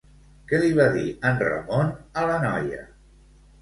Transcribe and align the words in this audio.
Què 0.51 0.61
li 0.63 0.71
va 0.79 0.87
dir 0.95 1.05
en 1.33 1.39
Ramon 1.51 1.95
a 1.95 2.27
la 2.35 2.43
noia? 2.49 2.85